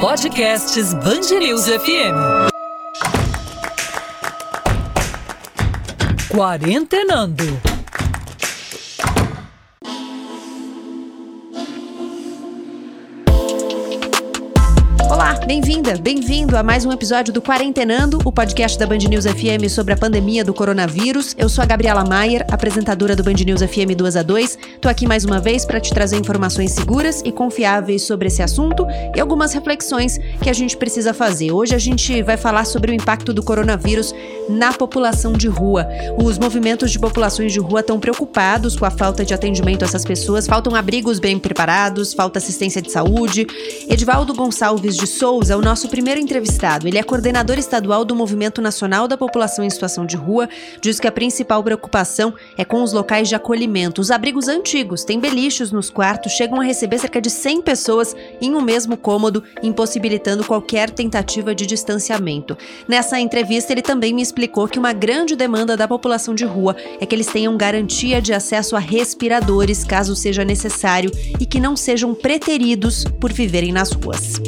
[0.00, 2.48] Podcasts Bangerils FM.
[6.28, 7.73] Quarentenando.
[15.46, 19.92] Bem-vinda, bem-vindo a mais um episódio do Quarentenando, o podcast da Band News FM sobre
[19.92, 21.34] a pandemia do coronavírus.
[21.36, 24.58] Eu sou a Gabriela Maier, apresentadora do Band News FM 2 a 2.
[24.80, 28.86] Tô aqui mais uma vez para te trazer informações seguras e confiáveis sobre esse assunto
[29.14, 31.52] e algumas reflexões que a gente precisa fazer.
[31.52, 34.14] Hoje a gente vai falar sobre o impacto do coronavírus
[34.48, 35.86] na população de rua.
[36.16, 40.06] Os movimentos de populações de rua estão preocupados com a falta de atendimento a essas
[40.06, 43.46] pessoas, faltam abrigos bem preparados, falta assistência de saúde.
[43.90, 46.86] Edivaldo Gonçalves de Souza Souza é o nosso primeiro entrevistado.
[46.86, 50.48] Ele é coordenador estadual do Movimento Nacional da População em Situação de Rua.
[50.80, 54.00] Diz que a principal preocupação é com os locais de acolhimento.
[54.00, 58.54] Os abrigos antigos têm belichos nos quartos, chegam a receber cerca de 100 pessoas em
[58.54, 62.56] um mesmo cômodo, impossibilitando qualquer tentativa de distanciamento.
[62.86, 67.04] Nessa entrevista, ele também me explicou que uma grande demanda da população de rua é
[67.04, 71.10] que eles tenham garantia de acesso a respiradores, caso seja necessário,
[71.40, 74.40] e que não sejam preteridos por viverem nas ruas.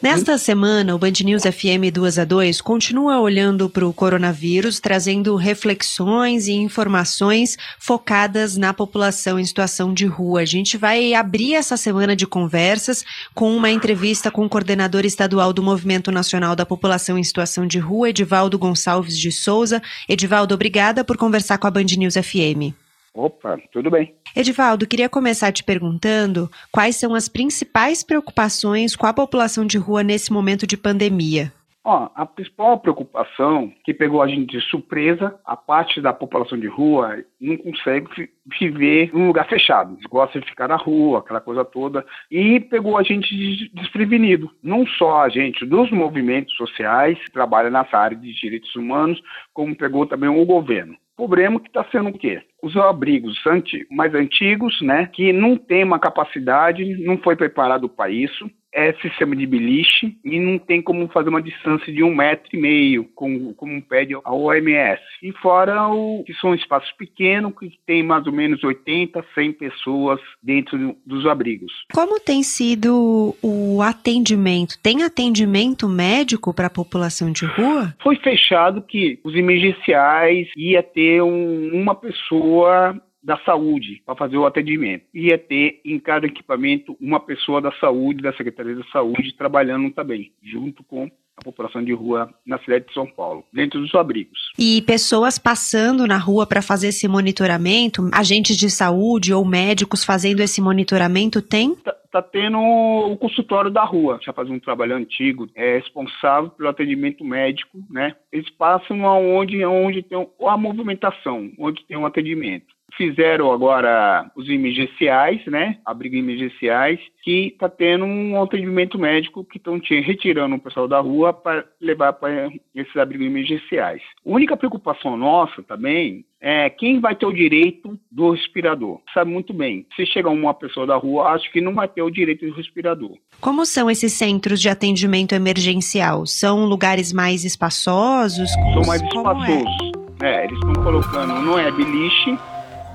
[0.00, 5.34] Nesta semana, o Band News FM 2 a 2 continua olhando para o coronavírus, trazendo
[5.34, 10.42] reflexões e informações focadas na população em situação de rua.
[10.42, 15.52] A gente vai abrir essa semana de conversas com uma entrevista com o coordenador estadual
[15.52, 19.82] do Movimento Nacional da População em Situação de Rua, Edivaldo Gonçalves de Souza.
[20.08, 22.87] Edivaldo, obrigada por conversar com a Band News FM.
[23.14, 24.14] Opa, tudo bem.
[24.36, 30.02] Edivaldo, queria começar te perguntando quais são as principais preocupações com a população de rua
[30.02, 31.52] nesse momento de pandemia.
[31.84, 36.66] Ó, a principal preocupação que pegou a gente de surpresa, a parte da população de
[36.66, 38.28] rua não consegue
[38.60, 42.98] viver em um lugar fechado, gosta de ficar na rua, aquela coisa toda, e pegou
[42.98, 44.50] a gente desprevenido.
[44.62, 49.18] Não só a gente dos movimentos sociais que trabalham nessa área de direitos humanos,
[49.54, 52.40] como pegou também o governo problema que está sendo o quê?
[52.62, 58.08] Os abrigos anti, mais antigos, né, que não tem uma capacidade, não foi preparado para
[58.08, 62.48] isso, é sistema de beliche e não tem como fazer uma distância de um metro
[62.52, 65.02] e meio, como, como pede a OMS.
[65.22, 70.20] E fora o que são espaços pequenos, que tem mais ou menos 80, 100 pessoas
[70.40, 71.72] dentro dos abrigos.
[71.92, 74.78] Como tem sido o atendimento?
[74.80, 77.94] Tem atendimento médico para a população de rua?
[78.00, 84.46] Foi fechado que os emergenciais ia ter um, uma pessoa da saúde para fazer o
[84.46, 85.04] atendimento.
[85.14, 90.32] Ia ter em cada equipamento uma pessoa da saúde, da Secretaria da Saúde, trabalhando também,
[90.42, 94.50] junto com a população de rua na cidade de São Paulo, dentro dos abrigos.
[94.58, 100.40] E pessoas passando na rua para fazer esse monitoramento, agentes de saúde ou médicos fazendo
[100.40, 101.76] esse monitoramento, tem?
[101.76, 106.68] Tá, tá tendo o consultório da rua, já faz um trabalho antigo, é responsável pelo
[106.68, 108.16] atendimento médico, né?
[108.32, 112.77] Eles passam aonde, aonde tem a movimentação, onde tem um atendimento.
[112.96, 115.78] Fizeram agora os emergenciais, né?
[115.84, 121.32] Abrigo emergenciais, que está tendo um atendimento médico que estão retirando o pessoal da rua
[121.32, 124.02] para levar para esses abrigos emergenciais.
[124.26, 129.00] A única preocupação nossa também é quem vai ter o direito do respirador.
[129.12, 132.10] Sabe muito bem, se chegar uma pessoa da rua, acho que não vai ter o
[132.10, 133.16] direito do respirador.
[133.40, 136.26] Como são esses centros de atendimento emergencial?
[136.26, 138.50] São lugares mais espaçosos?
[138.52, 139.06] São mais é?
[139.06, 139.92] espaçosos.
[139.94, 139.98] É?
[140.20, 142.36] é, eles estão colocando, não é beliche,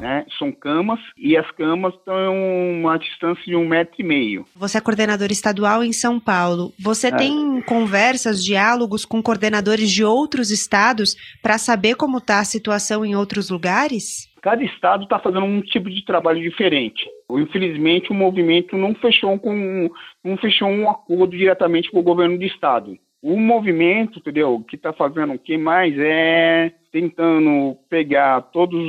[0.04, 0.26] né?
[0.38, 2.36] São camas e as camas estão
[2.74, 4.46] uma distância de um metro e meio.
[4.54, 6.74] Você é coordenador estadual em São Paulo.
[6.78, 7.16] Você é.
[7.16, 13.16] tem conversas, diálogos com coordenadores de outros estados para saber como está a situação em
[13.16, 14.30] outros lugares?
[14.42, 17.06] Cada estado está fazendo um tipo de trabalho diferente.
[17.32, 19.90] Infelizmente, o movimento não fechou com
[20.22, 22.98] não fechou um acordo diretamente com o governo do estado.
[23.22, 24.62] O movimento, entendeu?
[24.68, 28.80] Que está fazendo o que mais é tentando pegar todas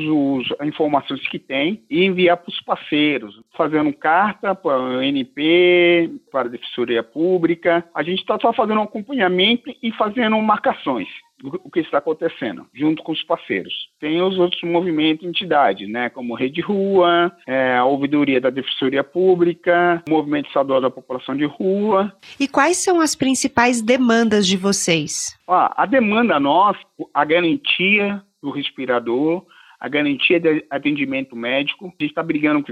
[0.61, 6.43] as informações que tem e enviar para os parceiros, fazendo carta para o NP, para
[6.43, 7.83] a Defensoria Pública.
[7.95, 11.09] A gente está só fazendo um acompanhamento e fazendo marcações
[11.43, 13.73] o que está acontecendo, junto com os parceiros.
[14.01, 19.03] Tem os outros movimentos e entidades, né, como Rede Rua, é, a Ouvidoria da Defensoria
[19.03, 22.13] Pública, o Movimento Estadual da População de Rua.
[22.39, 25.37] E quais são as principais demandas de vocês?
[25.49, 26.81] Ah, a demanda nossa,
[27.13, 29.45] a garantia do respirador,
[29.81, 31.87] a garantia de atendimento médico.
[31.87, 32.65] A gente está brigando,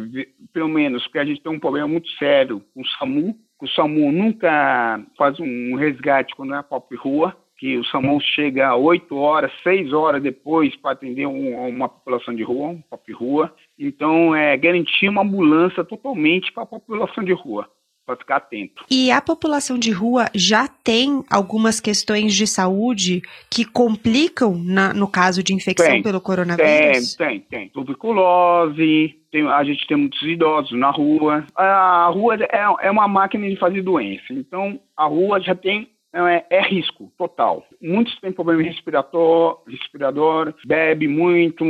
[0.53, 3.37] pelo menos, porque a gente tem um problema muito sério com o SAMU.
[3.61, 8.75] O SAMU nunca faz um resgate quando é a própria rua que o SAMU chega
[8.75, 13.55] 8 horas, 6 horas depois para atender um, uma população de rua, um pop rua.
[13.79, 17.71] Então, é garantir uma ambulância totalmente para a população de rua
[18.05, 18.85] para ficar atento.
[18.91, 25.07] E a população de rua já tem algumas questões de saúde que complicam na, no
[25.07, 27.15] caso de infecção tem, pelo coronavírus?
[27.15, 27.69] Tem, tem, tem.
[27.69, 31.47] Tuberculose, tem, a gente tem muitos idosos na rua.
[31.55, 34.33] A rua é, é uma máquina de fazer doença.
[34.33, 37.65] Então, a rua já tem é, é, risco total.
[37.81, 41.65] Muitos têm problema respiratório, respirador, bebe muito,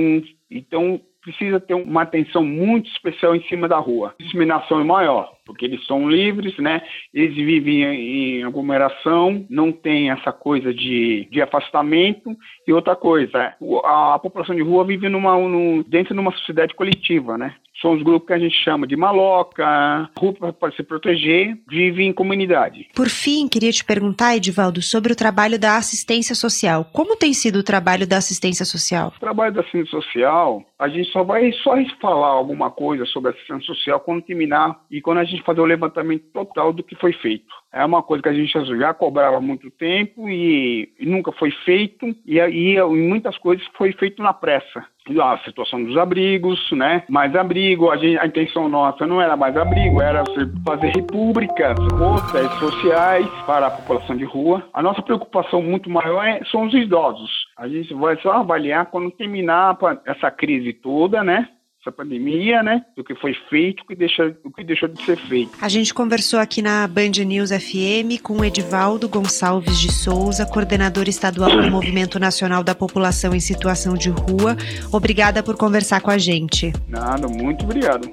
[0.50, 4.14] então precisa ter uma atenção muito especial em cima da rua.
[4.18, 6.82] A disseminação é maior porque eles são livres, né?
[7.12, 12.36] Eles vivem em aglomeração, não tem essa coisa de, de afastamento.
[12.66, 13.54] E outra coisa,
[13.84, 17.54] a, população de rua vive numa, no, dentro de uma sociedade coletiva, né?
[17.82, 22.12] São os grupos que a gente chama de maloca, rua para se proteger, vive em
[22.12, 22.88] comunidade.
[22.94, 26.86] Por fim, queria te perguntar, Edivaldo, sobre o trabalho da assistência social.
[26.92, 29.12] Como tem sido o trabalho da assistência social?
[29.16, 33.34] O trabalho da assistência social, a gente só vai só falar alguma coisa sobre a
[33.34, 36.94] assistência social quando terminar e quando a gente gente fazer o levantamento total do que
[36.94, 37.52] foi feito.
[37.72, 41.50] É uma coisa que a gente já cobrava há muito tempo e, e nunca foi
[41.64, 44.84] feito, e, e, e muitas coisas foi feito na pressa
[45.20, 47.04] a situação dos abrigos, né?
[47.08, 50.22] Mais abrigo, a, gente, a, intenção nossa não era mais abrigo, era
[50.64, 54.62] fazer repúblicas, rotas sociais para a população de rua.
[54.72, 57.30] A nossa preocupação muito maior é, são os idosos.
[57.56, 59.76] A gente vai só avaliar quando terminar
[60.06, 61.48] essa crise toda, né?
[61.82, 62.84] Essa pandemia, né?
[62.96, 65.50] Do que foi feito, o que, deixou, o que deixou de ser feito.
[65.60, 71.50] A gente conversou aqui na Band News FM com Edivaldo Gonçalves de Souza, coordenador estadual
[71.50, 74.56] do Movimento Nacional da População em Situação de Rua.
[74.92, 76.72] Obrigada por conversar com a gente.
[76.88, 78.08] Nada, muito obrigado.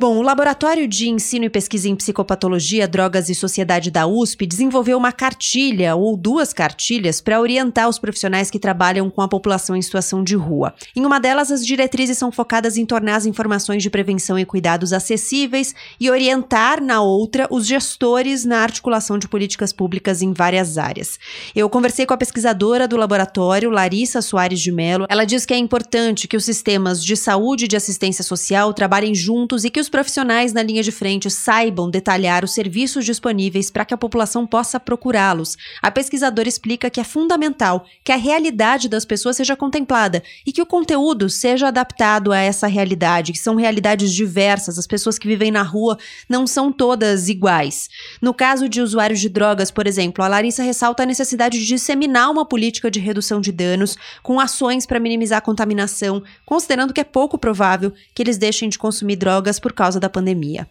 [0.00, 4.96] Bom, o Laboratório de Ensino e Pesquisa em Psicopatologia, Drogas e Sociedade da USP desenvolveu
[4.96, 9.82] uma cartilha ou duas cartilhas para orientar os profissionais que trabalham com a população em
[9.82, 10.72] situação de rua.
[10.96, 14.94] Em uma delas, as diretrizes são focadas em tornar as informações de prevenção e cuidados
[14.94, 21.18] acessíveis e orientar na outra os gestores na articulação de políticas públicas em várias áreas.
[21.54, 25.04] Eu conversei com a pesquisadora do laboratório, Larissa Soares de Mello.
[25.10, 29.14] Ela diz que é importante que os sistemas de saúde e de assistência social trabalhem
[29.14, 33.84] juntos e que os profissionais na linha de frente saibam detalhar os serviços disponíveis para
[33.84, 35.56] que a população possa procurá-los.
[35.82, 40.62] A pesquisadora explica que é fundamental que a realidade das pessoas seja contemplada e que
[40.62, 45.50] o conteúdo seja adaptado a essa realidade, que são realidades diversas, as pessoas que vivem
[45.50, 45.98] na rua
[46.28, 47.88] não são todas iguais.
[48.22, 52.30] No caso de usuários de drogas, por exemplo, a Larissa ressalta a necessidade de disseminar
[52.30, 57.04] uma política de redução de danos com ações para minimizar a contaminação, considerando que é
[57.04, 60.68] pouco provável que eles deixem de consumir drogas por causa da pandemia.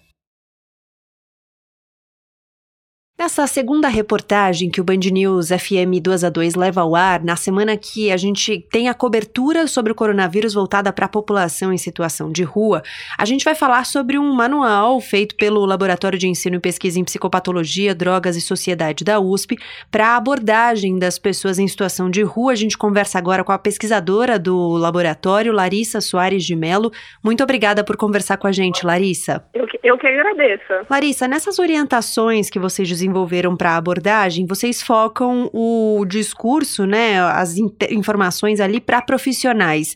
[3.19, 7.35] Nessa segunda reportagem que o Band News FM 2 a 2 leva ao ar, na
[7.35, 11.77] semana que a gente tem a cobertura sobre o coronavírus voltada para a população em
[11.77, 12.81] situação de rua,
[13.17, 17.03] a gente vai falar sobre um manual feito pelo Laboratório de Ensino e Pesquisa em
[17.03, 19.57] Psicopatologia, Drogas e Sociedade da USP
[19.91, 22.53] para a abordagem das pessoas em situação de rua.
[22.53, 26.89] A gente conversa agora com a pesquisadora do laboratório, Larissa Soares de Mello.
[27.21, 29.43] Muito obrigada por conversar com a gente, Larissa.
[29.53, 30.85] Eu que, eu que agradeço.
[30.89, 37.57] Larissa, nessas orientações que vocês desenvolveram, para a abordagem, vocês focam o discurso, né, as
[37.89, 39.95] informações ali para profissionais.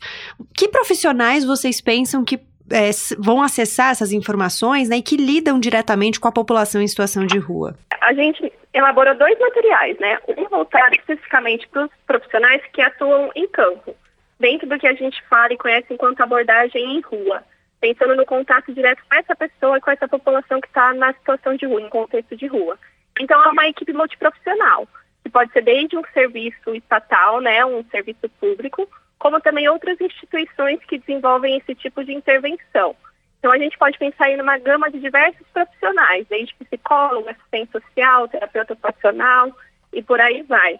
[0.55, 2.39] Que profissionais vocês pensam que
[2.71, 2.89] é,
[3.19, 7.37] vão acessar essas informações né, e que lidam diretamente com a população em situação de
[7.37, 7.75] rua?
[8.01, 10.17] A gente elaborou dois materiais, né?
[10.27, 13.95] Um voltado especificamente para os profissionais que atuam em campo,
[14.39, 17.43] dentro do que a gente fala e conhece enquanto abordagem em rua,
[17.79, 21.55] pensando no contato direto com essa pessoa e com essa população que está na situação
[21.55, 22.77] de rua, em contexto de rua.
[23.19, 24.87] Então, é uma equipe multiprofissional,
[25.23, 28.87] que pode ser desde um serviço estatal, né, um serviço público,
[29.19, 32.95] como também outras instituições que desenvolvem esse tipo de intervenção.
[33.39, 38.27] Então, a gente pode pensar em uma gama de diversos profissionais, desde psicólogo, assistente social,
[38.27, 39.51] terapeuta ocupacional
[39.91, 40.79] e por aí vai.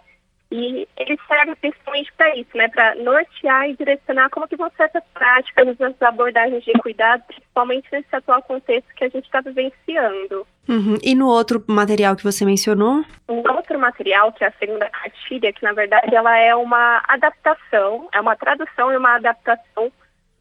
[0.50, 4.84] E ele serve principalmente para isso, né, para nortear e direcionar como que vão ser
[4.84, 10.48] essas práticas, as abordagens de cuidado, principalmente nesse atual contexto que a gente está vivenciando.
[10.68, 10.98] Uhum.
[11.04, 13.04] E no outro material que você mencionou?
[13.28, 18.08] O outro material, que é a segunda cartilha, que na verdade ela é uma adaptação,
[18.14, 19.92] é uma tradução e uma adaptação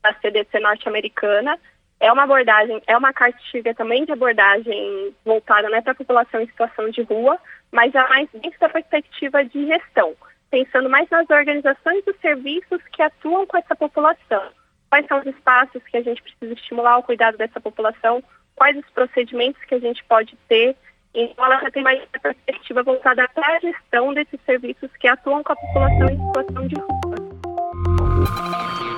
[0.02, 1.58] da CDC norte-americana,
[1.98, 6.46] é uma abordagem, é uma cartilha também de abordagem voltada né, para a população em
[6.46, 7.38] situação de rua,
[7.70, 10.14] mas é mais dentro da perspectiva de gestão,
[10.50, 14.42] pensando mais nas organizações dos serviços que atuam com essa população.
[14.90, 18.22] Quais são os espaços que a gente precisa estimular o cuidado dessa população?
[18.54, 20.76] Quais os procedimentos que a gente pode ter.
[21.14, 25.52] Então, ela já tem mais perspectiva voltada para a gestão desses serviços que atuam com
[25.52, 28.91] a população em situação de rua.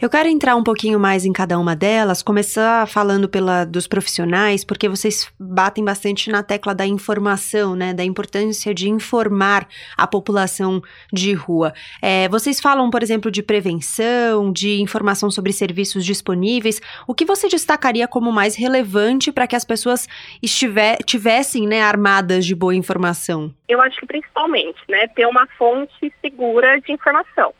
[0.00, 4.64] Eu quero entrar um pouquinho mais em cada uma delas, começar falando pela dos profissionais,
[4.64, 7.92] porque vocês batem bastante na tecla da informação, né?
[7.92, 10.80] Da importância de informar a população
[11.12, 11.74] de rua.
[12.00, 16.80] É, vocês falam, por exemplo, de prevenção, de informação sobre serviços disponíveis.
[17.06, 20.08] O que você destacaria como mais relevante para que as pessoas
[20.42, 23.54] estiver, tivessem né, armadas de boa informação?
[23.68, 27.52] Eu acho que principalmente, né, ter uma fonte segura de informação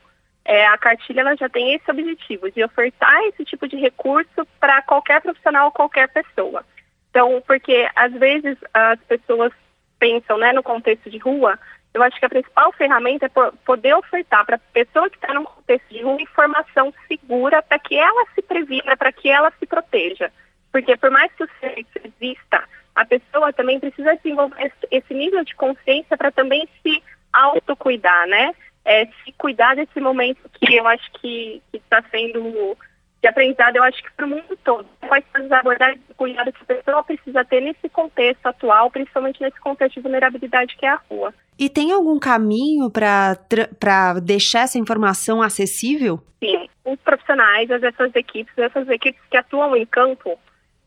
[0.50, 4.82] é, a cartilha ela já tem esse objetivo de ofertar esse tipo de recurso para
[4.82, 6.64] qualquer profissional, qualquer pessoa.
[7.08, 9.52] Então, porque às vezes as pessoas
[10.00, 11.56] pensam, né, no contexto de rua,
[11.94, 15.44] eu acho que a principal ferramenta é poder ofertar para a pessoa que está no
[15.44, 20.32] contexto de rua informação segura para que ela se previna, para que ela se proteja.
[20.72, 22.64] Porque por mais que o serviço exista,
[22.96, 27.00] a pessoa também precisa desenvolver esse nível de consciência para também se
[27.32, 28.52] autocuidar, né?
[28.84, 32.76] É, se cuidar desse momento que eu acho que está sendo
[33.22, 34.86] de aprendizado, eu acho que para o mundo todo.
[35.06, 39.42] Quais são as abordagens de cuidado que a pessoa precisa ter nesse contexto atual, principalmente
[39.42, 41.34] nesse contexto de vulnerabilidade que é a rua.
[41.58, 46.18] E tem algum caminho para deixar essa informação acessível?
[46.42, 50.38] Sim, os profissionais, as, essas equipes, essas equipes que atuam em campo,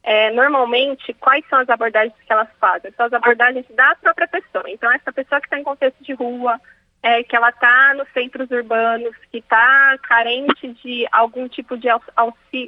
[0.01, 2.91] é, normalmente, quais são as abordagens que elas fazem?
[2.97, 4.65] São as abordagens da própria pessoa.
[4.67, 6.59] Então, essa pessoa que está em contexto de rua,
[7.03, 11.89] é, que ela está nos centros urbanos, que está carente de algum tipo de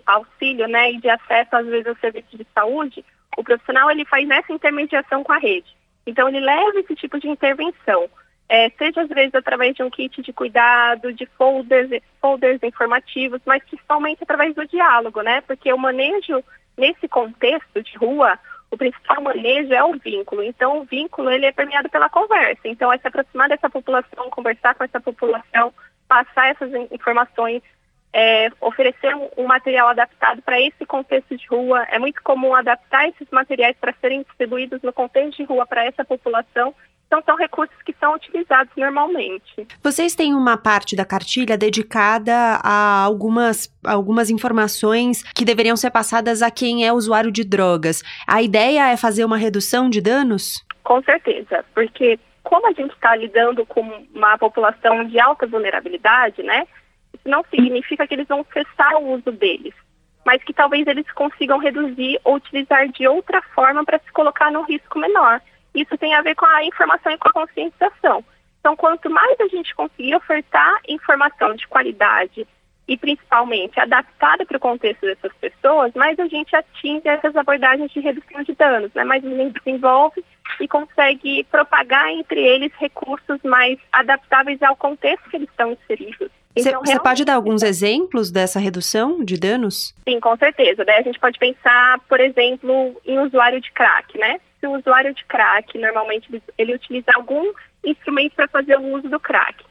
[0.06, 3.04] auxílio, né, e de acesso às vezes ao serviço de saúde,
[3.38, 5.74] o profissional ele faz essa intermediação com a rede.
[6.06, 8.10] Então ele leva esse tipo de intervenção,
[8.48, 11.90] é, seja às vezes através de um kit de cuidado, de folders,
[12.22, 15.42] folders informativos, mas principalmente através do diálogo, né?
[15.42, 16.44] Porque o manejo
[16.78, 18.38] nesse contexto de rua,
[18.76, 20.44] o principal manejo é o vínculo.
[20.44, 22.62] Então, o vínculo ele é permeado pela conversa.
[22.66, 25.74] Então, é se aproximar dessa população, conversar com essa população,
[26.08, 27.64] passar essas informações,
[28.14, 31.84] é, oferecer um, um, material adaptado para esse contexto de rua.
[31.90, 36.04] É muito comum adaptar esses materiais para serem distribuídos no contexto de rua para essa
[36.04, 36.74] população
[37.16, 39.68] então, são recursos que são utilizados normalmente.
[39.82, 46.42] Vocês têm uma parte da cartilha dedicada a algumas, algumas informações que deveriam ser passadas
[46.42, 48.04] a quem é usuário de drogas.
[48.28, 50.66] A ideia é fazer uma redução de danos?
[50.84, 53.82] Com certeza, porque como a gente está lidando com
[54.14, 56.68] uma população de alta vulnerabilidade, né?
[57.14, 59.74] Isso não significa que eles vão cessar o uso deles,
[60.26, 64.64] mas que talvez eles consigam reduzir ou utilizar de outra forma para se colocar num
[64.64, 65.42] risco menor.
[65.76, 68.24] Isso tem a ver com a informação e com a conscientização.
[68.60, 72.48] Então, quanto mais a gente conseguir ofertar informação de qualidade
[72.88, 78.00] e principalmente adaptada para o contexto dessas pessoas, mais a gente atinge essas abordagens de
[78.00, 79.04] redução de danos, né?
[79.04, 80.24] mais a gente desenvolve
[80.60, 86.30] e consegue propagar entre eles recursos mais adaptáveis ao contexto que eles estão inseridos.
[86.56, 89.94] Você então, pode dar alguns exemplos dessa redução de danos?
[90.08, 90.86] Sim, com certeza.
[90.86, 94.40] Daí a gente pode pensar, por exemplo, em usuário de crack, né?
[94.66, 97.54] Se o usuário de crack, normalmente, ele, utiliza algum
[97.84, 99.64] instrumento para fazer o uso do crack.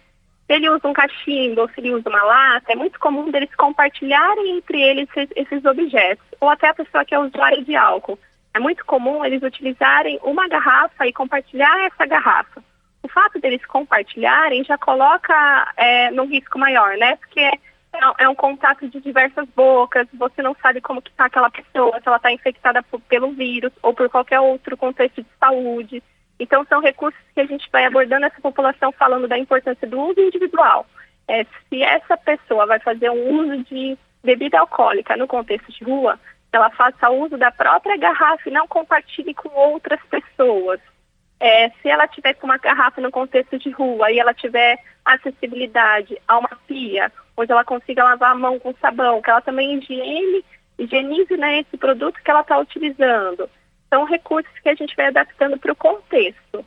[0.47, 3.53] Se ele usa um cachimbo ou se ele usa uma lata, é muito comum deles
[3.57, 6.25] compartilharem entre eles esses, esses objetos.
[6.41, 8.17] Ou até a pessoa que é usuária de álcool.
[8.55, 12.63] É muito comum eles utilizarem uma garrafa e compartilhar essa garrafa
[13.05, 17.17] o fato deles compartilharem já coloca é, num risco maior, né?
[17.17, 17.51] Porque
[17.95, 22.01] é, é, um contato de diversas bocas, você não sabe como que está aquela pessoa,
[22.01, 26.03] se ela está infectada por, pelo vírus ou por qualquer outro contexto de saúde.
[26.39, 30.21] Então, são recursos que a gente vai abordando essa população falando da importância do uso
[30.21, 30.87] individual.
[31.29, 36.19] É, se essa pessoa vai fazer um uso de bebida alcoólica no contexto de rua,
[36.53, 40.81] ela faça uso da própria garrafa e não compartilhe com outras pessoas.
[41.41, 46.17] É, se ela tiver com uma garrafa no contexto de rua e ela tiver acessibilidade
[46.27, 50.45] a uma pia, onde ela consiga lavar a mão com sabão, que ela também higiene,
[50.79, 53.49] higienize né, esse produto que ela está utilizando.
[53.89, 56.65] São recursos que a gente vai adaptando para o contexto.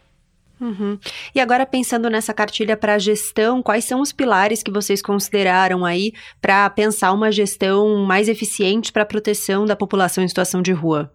[0.60, 0.98] Uhum.
[1.36, 6.14] E agora pensando nessa cartilha para gestão, quais são os pilares que vocês consideraram aí
[6.42, 11.12] para pensar uma gestão mais eficiente para a proteção da população em situação de rua?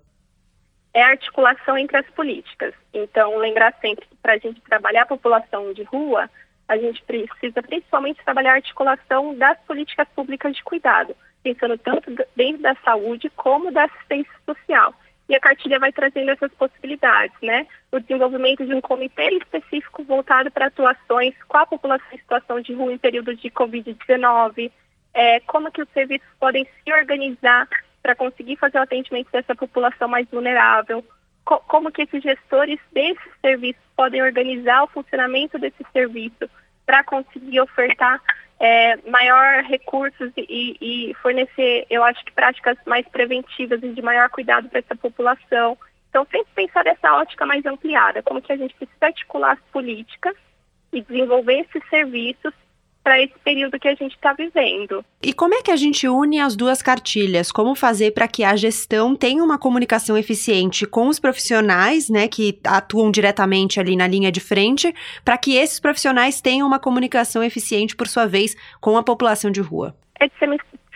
[0.95, 2.75] é a articulação entre as políticas.
[2.93, 6.29] Então, lembrar sempre que para a gente trabalhar a população de rua,
[6.69, 12.62] a gente precisa principalmente trabalhar a articulação das políticas públicas de cuidado, pensando tanto dentro
[12.62, 14.95] da saúde como da assistência social.
[15.28, 17.66] E a cartilha vai trazendo essas possibilidades, né?
[17.90, 22.75] O desenvolvimento de um comitê específico voltado para atuações com a população em situação de
[22.75, 24.71] rua em período de Covid-19,
[25.14, 27.69] é, como que os serviços podem se organizar
[28.02, 31.04] para conseguir fazer o atendimento dessa população mais vulnerável,
[31.45, 36.49] co como que esses gestores desses serviços podem organizar o funcionamento desse serviço
[36.85, 38.21] para conseguir ofertar
[38.59, 44.31] é, maior recursos e, e, fornecer, eu acho que práticas mais preventivas e de maior
[44.31, 45.77] cuidado para essa população.
[46.09, 50.37] Então, sempre pensar dessa ótica mais ampliada, como que a gente precisa articular as políticas
[50.93, 52.53] e desenvolver esses serviços
[53.03, 55.05] para esse período que a gente está vivendo.
[55.23, 57.51] E como é que a gente une as duas cartilhas?
[57.51, 62.59] Como fazer para que a gestão tenha uma comunicação eficiente com os profissionais, né, que
[62.65, 64.95] atuam diretamente ali na linha de frente,
[65.25, 69.61] para que esses profissionais tenham uma comunicação eficiente, por sua vez, com a população de
[69.61, 69.95] rua?
[70.21, 70.29] É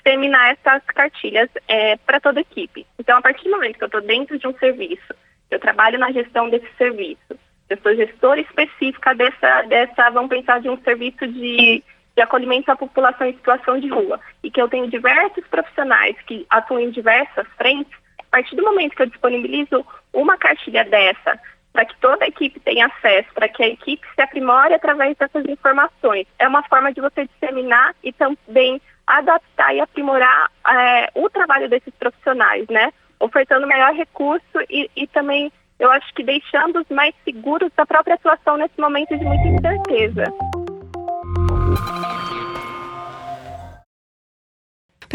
[0.06, 2.86] disseminar essas cartilhas é, para toda a equipe.
[2.98, 5.14] Então, a partir do momento que eu estou dentro de um serviço,
[5.50, 7.36] eu trabalho na gestão desse serviço,
[7.68, 11.82] eu sou gestora específica dessa, dessa vamos pensar, de um serviço de
[12.16, 16.46] de acolhimento à população em situação de rua e que eu tenho diversos profissionais que
[16.48, 21.38] atuam em diversas frentes, a partir do momento que eu disponibilizo uma cartilha dessa
[21.76, 25.44] para que toda a equipe tenha acesso, para que a equipe se aprimore através dessas
[25.44, 31.68] informações, é uma forma de você disseminar e também adaptar e aprimorar é, o trabalho
[31.68, 32.90] desses profissionais, né?
[33.20, 38.56] Ofertando melhor recurso e, e também, eu acho que deixando-os mais seguros da própria atuação
[38.56, 40.24] nesse momento de muita incerteza.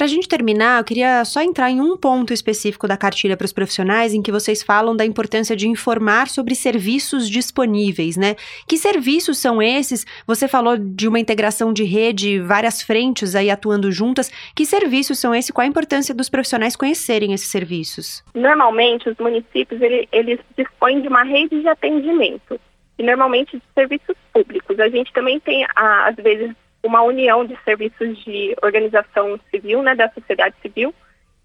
[0.02, 3.46] Para a gente terminar, eu queria só entrar em um ponto específico da cartilha para
[3.46, 8.36] os profissionais em que vocês falam da importância de informar sobre serviços disponíveis, né?
[8.68, 10.04] Que serviços são esses?
[10.26, 14.32] Você falou de uma integração de rede, várias frentes aí atuando juntas.
[14.56, 15.52] Que serviços são esses?
[15.52, 18.24] Qual a importância dos profissionais conhecerem esses serviços?
[18.34, 22.60] Normalmente, os municípios eles, eles dispõem de uma rede de atendimento
[23.02, 24.80] e normalmente de serviços públicos.
[24.80, 30.08] A gente também tem, às vezes, uma união de serviços de organização civil, né, da
[30.12, 30.94] sociedade civil,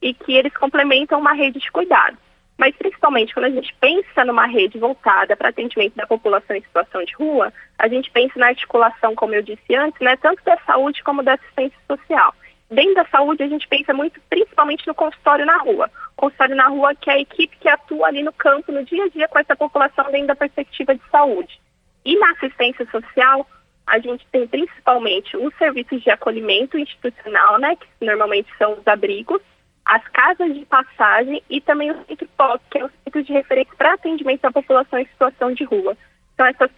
[0.03, 2.19] e que eles complementam uma rede de cuidados.
[2.59, 7.03] Mas, principalmente, quando a gente pensa numa rede voltada para atendimento da população em situação
[7.05, 11.03] de rua, a gente pensa na articulação, como eu disse antes, né, tanto da saúde
[11.03, 12.35] como da assistência social.
[12.71, 15.91] Dentro da saúde, a gente pensa muito, principalmente, no consultório na rua.
[16.17, 19.09] Consultório na rua, que é a equipe que atua ali no campo, no dia a
[19.09, 21.61] dia, com essa população dentro da perspectiva de saúde.
[22.05, 23.47] E na assistência social,
[23.87, 29.41] a gente tem principalmente os serviços de acolhimento institucional, né, que normalmente são os abrigos,
[29.85, 33.75] as casas de passagem e também o centro POC, que é o centro de referência
[33.77, 35.97] para atendimento à população em situação de rua.
[36.35, 36.71] Então, essas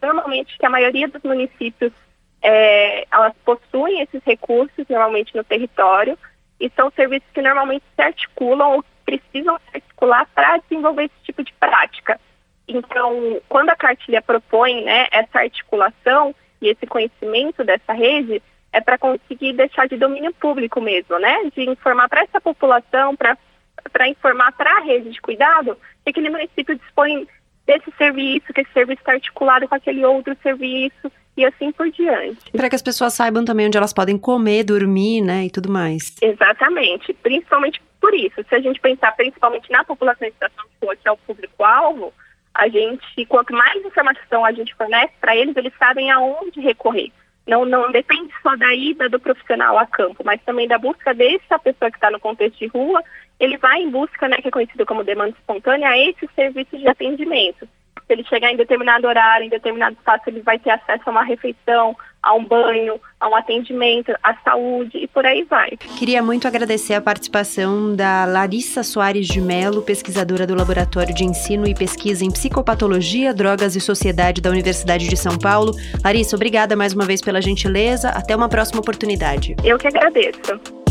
[0.00, 1.92] normalmente que a maioria dos municípios
[2.40, 6.18] é, elas possuem esses recursos normalmente no território
[6.62, 11.42] e são serviços que normalmente se articulam ou precisam se articular para desenvolver esse tipo
[11.42, 12.20] de prática.
[12.68, 18.40] Então, quando a cartilha propõe né, essa articulação, e esse conhecimento dessa rede
[18.72, 21.50] é para conseguir deixar de domínio público mesmo, né?
[21.54, 26.78] De informar para essa população, para informar para a rede de cuidado que aquele município
[26.78, 27.26] dispõe
[27.66, 32.50] desse serviço, que esse serviço está articulado com aquele outro serviço e assim por diante.
[32.52, 36.14] Para que as pessoas saibam também onde elas podem comer, dormir, né, e tudo mais.
[36.20, 38.42] Exatamente, principalmente por isso.
[38.48, 42.12] Se a gente pensar principalmente na população em situação de rua, que é o público-alvo,
[42.54, 47.10] a gente, quanto mais informação a gente fornece para eles, eles sabem aonde recorrer.
[47.46, 51.58] Não, não depende só da ida do profissional a campo, mas também da busca dessa
[51.58, 53.02] pessoa que está no contexto de rua,
[53.40, 56.86] ele vai em busca, né, que é conhecido como demanda espontânea, a esse serviço de
[56.86, 57.68] atendimento.
[58.12, 61.24] Se ele chegar em determinado horário, em determinado espaço, ele vai ter acesso a uma
[61.24, 65.70] refeição, a um banho, a um atendimento, à saúde e por aí vai.
[65.98, 71.66] Queria muito agradecer a participação da Larissa Soares de Mello, pesquisadora do Laboratório de Ensino
[71.66, 75.72] e Pesquisa em Psicopatologia, Drogas e Sociedade da Universidade de São Paulo.
[76.04, 78.10] Larissa, obrigada mais uma vez pela gentileza.
[78.10, 79.56] Até uma próxima oportunidade.
[79.64, 80.81] Eu que agradeço.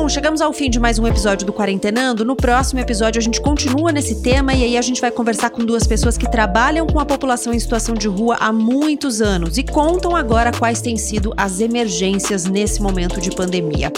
[0.00, 2.24] Bom, chegamos ao fim de mais um episódio do Quarentenando.
[2.24, 5.64] No próximo episódio a gente continua nesse tema e aí a gente vai conversar com
[5.64, 9.64] duas pessoas que trabalham com a população em situação de rua há muitos anos e
[9.64, 13.90] contam agora quais têm sido as emergências nesse momento de pandemia.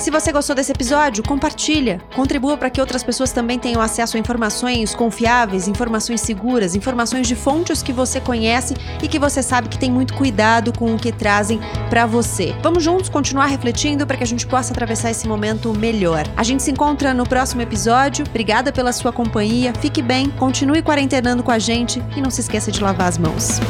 [0.00, 2.00] Se você gostou desse episódio, compartilha.
[2.16, 7.34] Contribua para que outras pessoas também tenham acesso a informações confiáveis, informações seguras, informações de
[7.34, 11.12] fontes que você conhece e que você sabe que tem muito cuidado com o que
[11.12, 11.60] trazem
[11.90, 12.56] para você.
[12.62, 16.26] Vamos juntos continuar refletindo para que a gente possa atravessar esse momento melhor.
[16.34, 18.24] A gente se encontra no próximo episódio.
[18.26, 19.74] Obrigada pela sua companhia.
[19.74, 23.60] Fique bem, continue quarentenando com a gente e não se esqueça de lavar as mãos.